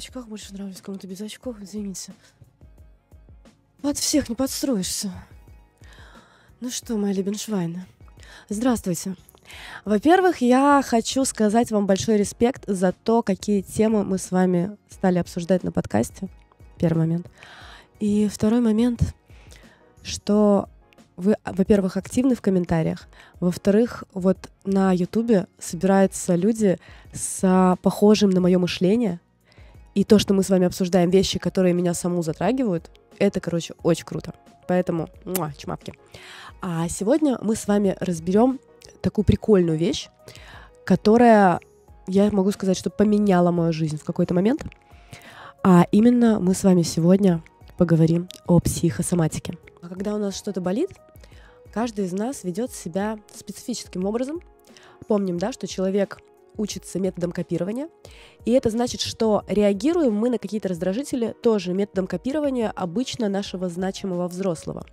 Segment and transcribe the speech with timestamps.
[0.00, 2.12] очках больше нравлюсь, кому-то без очков, извините.
[3.82, 5.12] От всех не подстроишься.
[6.60, 7.84] Ну что, мои Лебеншвайны,
[8.48, 9.14] здравствуйте.
[9.84, 15.18] Во-первых, я хочу сказать вам большой респект за то, какие темы мы с вами стали
[15.18, 16.28] обсуждать на подкасте.
[16.78, 17.26] Первый момент.
[17.98, 19.14] И второй момент,
[20.02, 20.68] что
[21.16, 23.06] вы, во-первых, активны в комментариях,
[23.38, 26.78] во-вторых, вот на Ютубе собираются люди
[27.12, 29.20] с похожим на мое мышление,
[29.94, 34.04] и то, что мы с вами обсуждаем вещи, которые меня саму затрагивают, это, короче, очень
[34.04, 34.34] круто.
[34.66, 35.94] Поэтому, муа, чмапки.
[36.62, 38.60] А сегодня мы с вами разберем
[39.00, 40.08] такую прикольную вещь,
[40.84, 41.60] которая,
[42.06, 44.64] я могу сказать, что поменяла мою жизнь в какой-то момент.
[45.62, 47.42] А именно мы с вами сегодня
[47.76, 49.58] поговорим о психосоматике.
[49.82, 50.90] А когда у нас что-то болит,
[51.72, 54.40] каждый из нас ведет себя специфическим образом.
[55.08, 56.20] Помним, да, что человек
[56.60, 57.88] учится методом копирования.
[58.44, 64.28] И это значит, что реагируем мы на какие-то раздражители тоже методом копирования обычно нашего значимого
[64.28, 64.84] взрослого.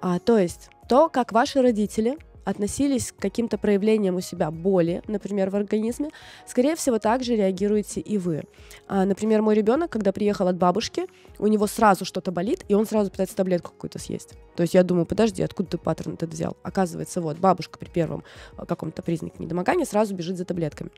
[0.00, 5.50] А, то есть то, как ваши родители относились к каким-то проявлениям у себя боли, например,
[5.50, 6.10] в организме,
[6.46, 8.44] скорее всего, также реагируете и вы.
[8.86, 11.06] А, например, мой ребенок, когда приехал от бабушки,
[11.38, 14.34] у него сразу что-то болит, и он сразу пытается таблетку какую-то съесть.
[14.56, 16.56] То есть я думаю, подожди, откуда ты паттерн этот взял?
[16.62, 18.24] Оказывается, вот, бабушка при первом
[18.56, 20.90] а, каком-то признаке недомогания сразу бежит за таблетками.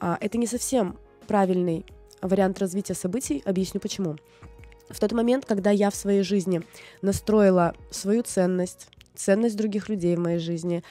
[0.00, 1.84] А, это не совсем правильный
[2.20, 4.16] вариант развития событий, объясню почему.
[4.88, 6.62] В тот момент, когда я в своей жизни
[7.00, 10.82] настроила свою ценность, ценность других людей в моей жизни,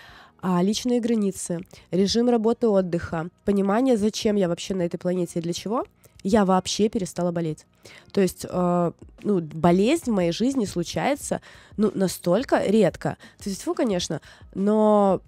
[0.42, 5.54] а личные границы, режим работы отдыха, понимание, зачем я вообще на этой планете и для
[5.54, 5.86] чего,
[6.24, 7.66] я вообще перестала болеть.
[8.12, 8.92] То есть, э,
[9.24, 11.42] ну, болезнь в моей жизни случается,
[11.78, 13.18] ну, настолько редко.
[13.42, 14.22] То есть, фу, конечно,
[14.54, 15.22] но,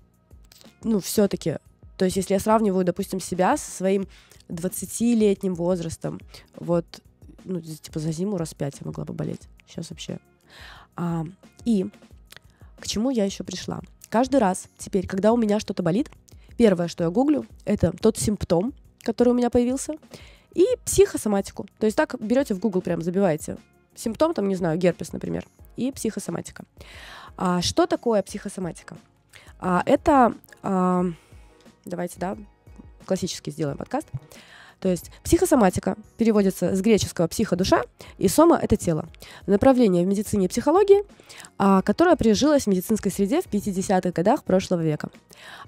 [0.83, 1.57] ну, все-таки,
[1.97, 4.07] то есть, если я сравниваю, допустим, себя со своим
[4.49, 6.19] 20-летним возрастом,
[6.55, 6.85] вот,
[7.43, 9.41] ну, типа, за зиму раз пять я могла бы болеть.
[9.67, 10.19] Сейчас вообще.
[10.95, 11.25] А,
[11.65, 11.87] и
[12.83, 13.79] к чему я еще пришла?
[14.09, 16.11] Каждый раз теперь, когда у меня что-то болит,
[16.57, 18.73] первое, что я гуглю, это тот симптом,
[19.03, 19.93] который у меня появился,
[20.53, 21.65] и психосоматику.
[21.79, 23.57] То есть так берете в Google, прям забиваете
[23.95, 25.45] симптом, там, не знаю, герпес, например,
[25.77, 26.65] и психосоматика.
[27.37, 28.97] А, что такое психосоматика?
[29.59, 31.05] А, это, а,
[31.85, 32.37] давайте, да,
[33.05, 34.09] классически сделаем подкаст.
[34.83, 37.83] То есть психосоматика переводится с греческого психодуша,
[38.17, 39.07] и сома— это тело.
[39.47, 41.05] Направление в медицине и психологии,
[41.57, 45.09] а, которое прижилось в медицинской среде в 50-х годах прошлого века.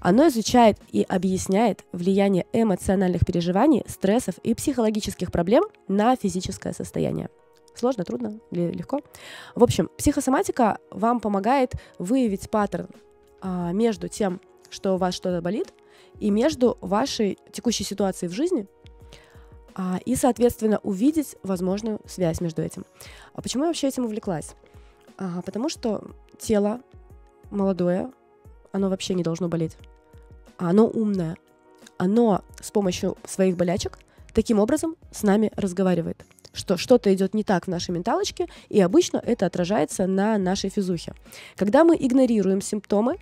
[0.01, 7.29] Оно изучает и объясняет влияние эмоциональных переживаний, стрессов и психологических проблем на физическое состояние.
[7.73, 8.99] Сложно, трудно или легко?
[9.55, 12.89] В общем, психосоматика вам помогает выявить паттерн
[13.39, 15.73] а, между тем, что у вас что-то болит,
[16.19, 18.67] и между вашей текущей ситуацией в жизни
[20.05, 22.85] и, соответственно, увидеть возможную связь между этим.
[23.33, 24.55] А почему я вообще этим увлеклась?
[25.17, 26.03] А, потому что
[26.37, 26.81] тело
[27.51, 28.11] молодое,
[28.71, 29.77] оно вообще не должно болеть.
[30.57, 31.35] Оно умное.
[31.97, 33.99] Оно с помощью своих болячек
[34.33, 36.25] таким образом с нами разговаривает
[36.55, 41.13] что что-то идет не так в нашей менталочке, и обычно это отражается на нашей физухе.
[41.55, 43.17] Когда мы игнорируем симптомы,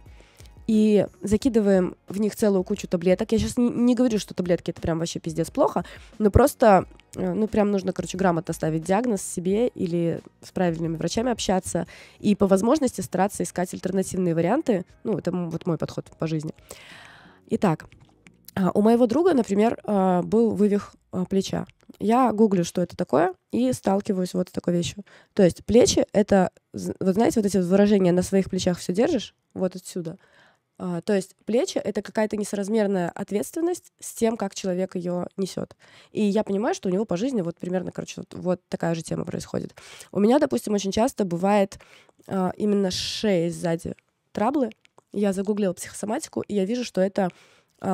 [0.68, 3.32] и закидываем в них целую кучу таблеток.
[3.32, 5.84] Я сейчас не, не говорю, что таблетки это прям вообще пиздец плохо,
[6.20, 6.86] но просто,
[7.16, 11.88] э, ну, прям нужно, короче, грамотно ставить диагноз себе или с правильными врачами общаться
[12.20, 14.86] и по возможности стараться искать альтернативные варианты.
[15.04, 16.54] Ну, это вот мой подход по жизни.
[17.50, 17.86] Итак,
[18.56, 21.66] а, у моего друга, например, а, был вывих а, плеча.
[22.00, 25.04] Я гуглю, что это такое, и сталкиваюсь вот с такой вещью.
[25.34, 29.76] То есть плечи— это, вы знаете, вот эти выражения «на своих плечах все держишь», вот
[29.76, 30.18] отсюда—
[30.78, 35.76] то есть плечи— это какая-то несоразмерная ответственность с тем, как человек ее несет.
[36.12, 39.02] И я понимаю, что у него по жизни вот примерно, короче, вот, вот такая же
[39.02, 39.76] тема происходит.
[40.12, 41.80] У меня, допустим, очень часто бывает
[42.28, 43.96] а, именно шеи сзади
[44.32, 44.72] траблы.
[45.12, 47.30] Я загуглила психосоматику, и я вижу, что это а,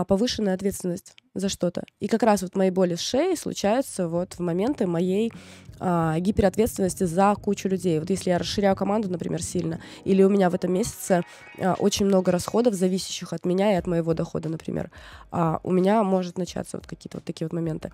[0.07, 1.83] повышенная ответственность за что-то.
[1.99, 5.31] И как раз вот мои боли с шеей случаются вот в моменты моей
[5.79, 7.99] а, гиперответственности за кучу людей.
[7.99, 11.23] Вот если я расширяю команду, например, сильно, или у меня в этом месяце
[11.57, 14.91] а, очень много расходов, зависящих от меня и от моего дохода, например,
[15.31, 17.91] а, у меня может начаться вот какие-то вот такие вот моменты.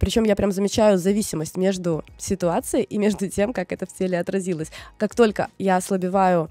[0.00, 4.70] Причем я прям замечаю зависимость между ситуацией и между тем, как это в теле отразилось.
[4.96, 6.48] Как только я ослабеваю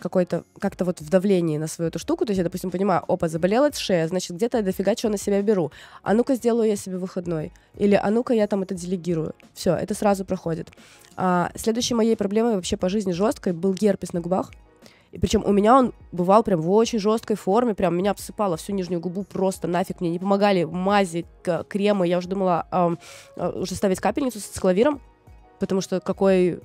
[0.00, 3.28] какой-то, как-то вот в давлении на свою эту штуку, то есть я, допустим, понимаю, опа,
[3.28, 5.70] заболела шея, значит, где-то я дофига что на себя беру.
[6.02, 7.52] А ну-ка сделаю я себе выходной.
[7.76, 9.34] Или а ну-ка я там это делегирую.
[9.54, 10.70] Все, это сразу проходит.
[11.16, 14.50] А, следующей моей проблемой вообще по жизни жесткой был герпес на губах.
[15.12, 18.72] И причем у меня он бывал прям в очень жесткой форме, прям меня обсыпало всю
[18.72, 21.26] нижнюю губу просто нафиг, мне не помогали мази,
[21.68, 22.66] кремы, я уже думала
[23.36, 25.00] э, уже ставить капельницу с клавиром,
[25.58, 26.60] потому что какой,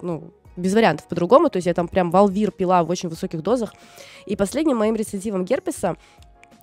[0.00, 3.72] ну, без вариантов по-другому, то есть я там прям валвир пила в очень высоких дозах.
[4.26, 5.96] И последним моим рецидивом герпеса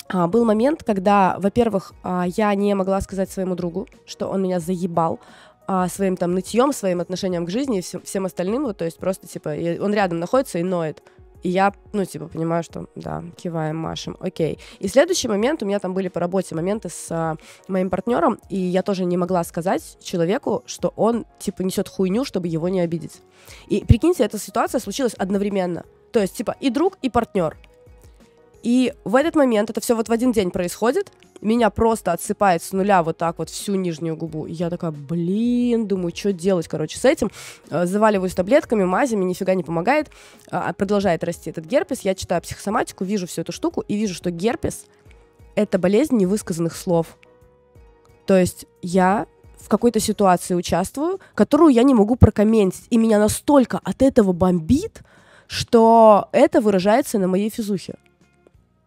[0.08, 4.60] а, был момент, когда, во-первых, а, я не могла сказать своему другу, что он меня
[4.60, 5.20] заебал,
[5.68, 8.98] а, своим там нытьем, своим отношением к жизни и всем, всем остальным, вот, то есть
[8.98, 9.50] просто, типа,
[9.80, 11.04] он рядом находится и ноет.
[11.44, 14.60] И я, ну, типа, понимаю, что, да, киваем, машем, окей.
[14.80, 17.38] И следующий момент, у меня там были по работе моменты с а,
[17.68, 22.48] моим партнером, и я тоже не могла сказать человеку, что он, типа, несет хуйню, чтобы
[22.48, 23.22] его не обидеть.
[23.68, 25.86] И прикиньте, эта ситуация случилась одновременно.
[26.12, 27.56] То есть, типа, и друг, и партнер.
[28.64, 31.12] И в этот момент, это все вот в один день происходит,
[31.42, 34.46] меня просто отсыпает с нуля вот так вот всю нижнюю губу.
[34.46, 37.32] И я такая, блин, думаю, что делать, короче, с этим.
[37.70, 40.10] Э, заваливаюсь таблетками, мазями, нифига не помогает.
[40.52, 42.02] А, продолжает расти этот герпес.
[42.02, 44.86] Я читаю психосоматику, вижу всю эту штуку и вижу, что герпес—
[45.56, 47.18] это болезнь невысказанных слов.
[48.26, 49.26] То есть я
[49.58, 52.86] в какой-то ситуации участвую, которую я не могу прокомментить.
[52.90, 55.02] И меня настолько от этого бомбит,
[55.48, 57.96] что это выражается на моей физухе.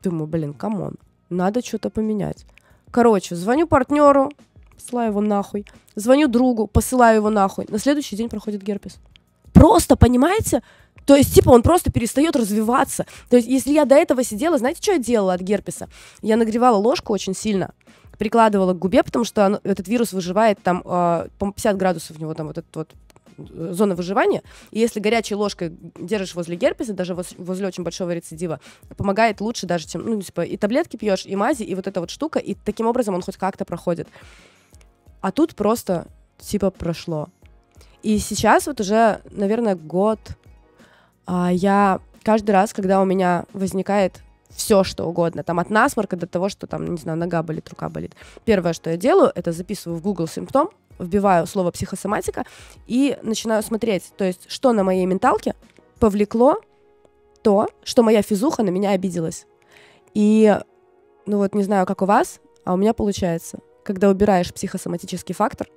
[0.03, 0.97] Думаю, блин, come on,
[1.31, 2.45] надо что-то поменять.
[2.91, 4.31] Короче, звоню партнеру,
[4.75, 5.65] посылаю его нахуй.
[5.95, 7.67] Звоню другу, посылаю его нахуй.
[7.69, 8.99] На следующий день проходит герпес.
[9.53, 10.63] Просто, понимаете?
[11.07, 13.07] То есть, типа, он просто перестает развиваться.
[13.29, 15.89] То есть, если я до этого сидела, знаете, что я делала от герпеса?
[16.21, 17.73] Я нагревала ложку очень сильно,
[18.19, 22.35] прикладывала к губе, потому что он, этот вирус выживает там, э, 50 градусов у него
[22.35, 22.91] там вот этот вот
[23.37, 24.43] зона выживания.
[24.71, 28.61] И если горячей ложкой держишь возле герпеса, даже возле очень большого рецидива,
[28.97, 32.11] помогает лучше даже, чем, ну, типа, и таблетки пьешь, и мази, и вот эта вот
[32.11, 34.09] штука, и таким образом он хоть как-то проходит.
[35.21, 36.09] А тут просто,
[36.39, 37.29] типа, прошло.
[38.03, 40.19] И сейчас вот уже, наверное, год
[41.27, 46.27] а, я каждый раз, когда у меня возникает все, что угодно, там от насморка до
[46.27, 48.15] того, что там, не знаю, нога болит, рука болит.
[48.45, 50.71] Первое, что я делаю, это записываю в Google симптом,
[51.03, 52.45] вбиваю слово психосоматика
[52.87, 55.55] и начинаю смотреть, то есть, что на моей менталке
[55.99, 56.61] повлекло
[57.43, 59.47] то, что моя физуха на меня обиделась.
[60.15, 60.57] И,
[61.27, 65.69] ну вот, не знаю, как у вас, а у меня получается, когда убираешь психосоматический фактор,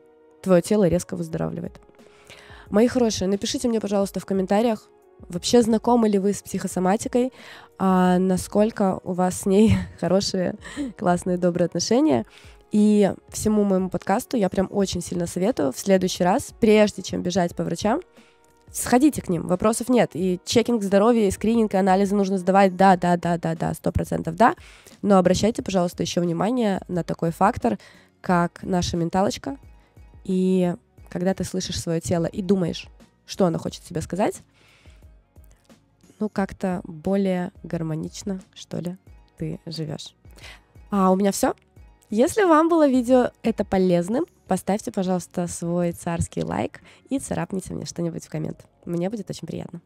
[0.42, 1.80] твое тело резко выздоравливает.
[2.70, 4.90] Мои хорошие, напишите мне, пожалуйста, в комментариях,
[5.30, 7.32] вообще знакомы ли вы с психосоматикой,
[7.78, 10.56] а насколько у вас с ней хорошие,
[10.98, 12.26] классные, добрые отношения.
[12.72, 17.56] И всему моему подкасту я прям очень сильно советую в следующий раз, прежде чем бежать
[17.56, 18.02] по врачам,
[18.72, 20.12] сходите к ним, вопросов нет.
[20.14, 23.92] И чекинг здоровья, и скрининг, и анализы нужно сдавать, да, да, да, да, да, сто
[23.92, 24.56] процентов да.
[25.02, 27.78] Но обращайте, пожалуйста, еще внимание на такой фактор,
[28.22, 29.58] как наша менталочка.
[30.24, 30.76] И
[31.10, 32.88] когда ты слышишь свое тело и думаешь,
[33.26, 34.42] что оно хочет тебе сказать,
[36.20, 38.98] ну, как-то более гармонично, что ли,
[39.38, 40.16] ты живешь.
[40.90, 41.54] А у меня все.
[42.18, 46.80] Если вам было видео это полезным, поставьте, пожалуйста, свой царский лайк
[47.10, 48.66] и царапните мне что-нибудь в коммент.
[48.86, 49.82] Мне будет очень приятно.